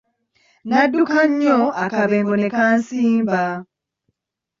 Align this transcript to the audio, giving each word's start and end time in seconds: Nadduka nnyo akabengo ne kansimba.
Nadduka 0.69 1.19
nnyo 1.29 1.59
akabengo 1.83 2.33
ne 2.37 2.47
kansimba. 2.53 3.41